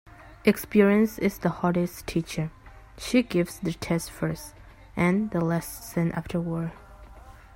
Experience 0.45 1.19
is 1.19 1.37
the 1.37 1.49
hardest 1.49 2.07
teacher. 2.07 2.49
She 2.97 3.21
gives 3.21 3.59
the 3.59 3.73
test 3.73 4.09
first 4.09 4.55
and 4.95 5.29
the 5.29 5.41
lesson 5.41 6.11
afterwards. 6.13 6.73